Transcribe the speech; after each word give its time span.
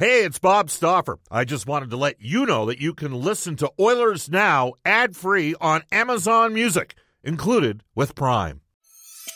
Hey, 0.00 0.24
it's 0.24 0.38
Bob 0.38 0.70
Stauffer. 0.70 1.18
I 1.30 1.44
just 1.44 1.66
wanted 1.66 1.90
to 1.90 1.98
let 1.98 2.22
you 2.22 2.46
know 2.46 2.64
that 2.64 2.80
you 2.80 2.94
can 2.94 3.12
listen 3.12 3.56
to 3.56 3.70
Oilers 3.78 4.30
Now 4.30 4.72
ad 4.82 5.14
free 5.14 5.54
on 5.60 5.82
Amazon 5.92 6.54
Music, 6.54 6.94
included 7.22 7.82
with 7.94 8.14
Prime. 8.14 8.62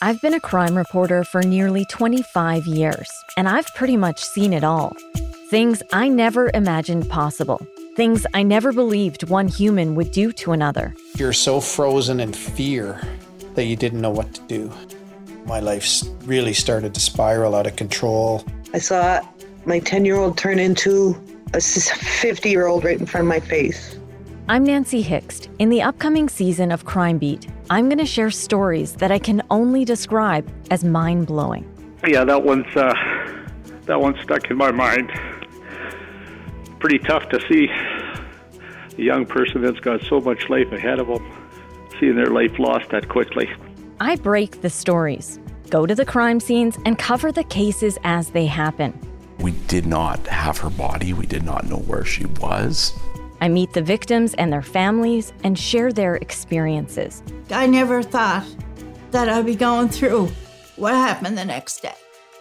I've 0.01 0.23
been 0.23 0.33
a 0.33 0.41
crime 0.41 0.75
reporter 0.75 1.23
for 1.23 1.43
nearly 1.43 1.85
25 1.91 2.67
years, 2.67 3.11
and 3.37 3.47
I've 3.47 3.67
pretty 3.75 3.99
much 3.99 4.25
seen 4.25 4.55
it 4.55 4.65
all. 4.65 4.97
Things 5.51 5.83
I 5.93 6.09
never 6.09 6.51
imagined 6.55 7.11
possible, 7.11 7.61
things 7.95 8.27
I 8.33 8.43
never 8.43 8.73
believed 8.73 9.29
one 9.29 9.49
human 9.49 9.95
would 9.97 10.13
do 10.13 10.33
to 10.33 10.53
another. 10.53 10.95
You're 11.19 11.35
so 11.35 11.61
frozen 11.61 12.21
in 12.21 12.33
fear 12.33 13.03
that 13.55 13.65
you 13.65 13.77
didn't 13.77 14.01
know 14.01 14.09
what 14.09 14.33
to 14.33 14.41
do. 14.49 14.73
My 15.45 15.61
life 15.61 16.01
really 16.23 16.55
started 16.55 16.95
to 16.95 17.01
spiral 17.01 17.55
out 17.55 17.67
of 17.67 17.77
control. 17.77 18.43
I 18.73 18.79
saw 18.79 19.21
my 19.67 19.79
10 19.79 20.05
year 20.05 20.17
old 20.17 20.37
turn 20.37 20.59
into 20.59 21.21
a 21.55 21.61
50 21.61 22.51
year 22.51 22.67
old 22.67 22.85
right 22.85 22.99
in 22.99 23.07
front 23.07 23.25
of 23.25 23.29
my 23.29 23.41
face. 23.41 23.99
I'm 24.49 24.65
Nancy 24.65 25.03
Hixt. 25.03 25.49
In 25.59 25.71
the 25.71 25.81
upcoming 25.81 26.29
season 26.29 26.71
of 26.71 26.85
Crime 26.85 27.17
Beat, 27.17 27.47
I'm 27.71 27.89
going 27.89 27.99
to 27.99 28.07
share 28.07 28.31
stories 28.31 28.95
that 28.97 29.11
I 29.11 29.19
can 29.19 29.43
only 29.51 29.87
describe 29.87 30.51
as 30.71 30.85
mind 30.85 31.27
blowing. 31.29 31.67
Yeah, 32.07 32.25
that 32.25 32.43
one's 32.43 32.77
uh, 32.77 32.93
that 33.87 34.01
one 34.01 34.17
stuck 34.23 34.51
in 34.51 34.59
my 34.59 34.71
mind. 34.71 35.11
Pretty 36.79 36.99
tough 36.99 37.27
to 37.31 37.41
see 37.49 37.69
a 37.69 39.03
young 39.03 39.25
person 39.25 39.63
that's 39.63 39.81
got 39.81 40.03
so 40.03 40.21
much 40.21 40.51
life 40.51 40.71
ahead 40.73 40.99
of 40.99 41.07
them, 41.07 41.33
seeing 41.99 42.17
their 42.17 42.27
life 42.27 42.59
lost 42.59 42.91
that 42.91 43.09
quickly. 43.09 43.51
I 44.01 44.17
break 44.17 44.61
the 44.61 44.69
stories, 44.69 45.41
go 45.71 45.87
to 45.87 45.95
the 45.95 46.05
crime 46.05 46.41
scenes, 46.41 46.77
and 46.85 46.99
cover 46.99 47.33
the 47.33 47.45
cases 47.45 47.99
as 48.05 48.31
they 48.31 48.45
happen. 48.45 48.93
We 49.45 49.53
did 49.69 49.85
not 49.85 50.27
have 50.29 50.57
her 50.61 50.71
body. 50.71 51.13
We 51.13 51.27
did 51.27 51.43
not 51.43 51.67
know 51.67 51.77
where 51.77 52.03
she 52.03 52.25
was. 52.41 52.95
I 53.43 53.49
meet 53.49 53.75
the 53.75 53.83
victims 53.83 54.33
and 54.33 54.51
their 54.51 54.63
families 54.63 55.35
and 55.45 55.59
share 55.59 55.93
their 55.93 56.15
experiences. 56.15 57.23
I 57.51 57.67
never 57.67 58.03
thought 58.03 58.47
that 59.11 59.29
I'd 59.29 59.45
be 59.45 59.55
going 59.55 59.91
through 59.91 60.29
what 60.77 60.95
happened 60.95 61.37
the 61.37 61.45
next 61.45 61.83
day. 61.83 61.93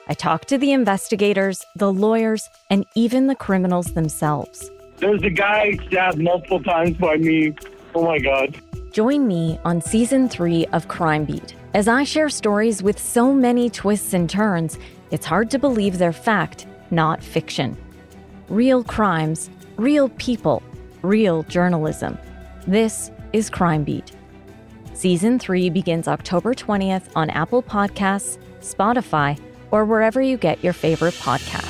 I 0.08 0.14
talk 0.14 0.46
to 0.46 0.58
the 0.58 0.72
investigators, 0.72 1.66
the 1.76 1.92
lawyers, 1.92 2.50
and 2.70 2.86
even 2.96 3.28
the 3.28 3.36
criminals 3.36 3.88
themselves. 3.88 4.72
There's 4.96 5.24
a 5.24 5.30
guy 5.30 5.78
stabbed 5.88 6.20
multiple 6.20 6.64
times 6.64 6.96
by 6.96 7.18
me. 7.18 7.54
Oh 7.96 8.06
my 8.06 8.20
God. 8.20 8.58
Join 8.94 9.28
me 9.28 9.60
on 9.66 9.82
season 9.82 10.30
three 10.30 10.68
of 10.68 10.88
Crime 10.88 11.26
Beat. 11.26 11.54
As 11.74 11.90
I 11.90 12.06
share 12.06 12.30
stories 12.30 12.82
with 12.82 12.98
so 12.98 13.34
many 13.34 13.70
twists 13.70 14.14
and 14.14 14.30
turns, 14.30 14.80
it's 15.12 15.26
hard 15.26 15.52
to 15.52 15.60
believe 15.60 15.98
they're 15.98 16.14
fact 16.14 16.66
not 16.94 17.24
fiction. 17.24 17.78
Real 18.50 18.84
crimes, 18.84 19.50
real 19.78 20.10
people, 20.10 20.62
real 21.02 21.44
journalism. 21.44 22.18
This 22.68 23.12
is 23.34 23.50
Crime 23.50 23.84
Beat. 23.84 24.12
Season 24.94 25.40
3 25.40 25.70
begins 25.70 26.08
October 26.08 26.54
20th 26.54 27.10
on 27.16 27.30
Apple 27.32 27.64
Podcasts, 27.64 28.38
Spotify, 28.62 29.40
or 29.72 29.86
wherever 29.86 30.22
you 30.22 30.38
get 30.38 30.64
your 30.64 30.74
favorite 30.74 31.16
podcasts. 31.16 31.63